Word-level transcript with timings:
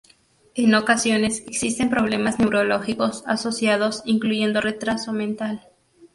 En 0.55 0.73
ocasiones 0.73 1.41
existen 1.45 1.91
problemas 1.91 2.39
neurológicos 2.39 3.23
asociados, 3.27 4.01
incluyendo 4.05 4.59
retraso 4.59 5.13
mental. 5.13 5.67